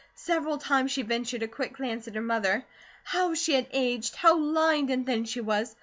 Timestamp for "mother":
2.23-2.65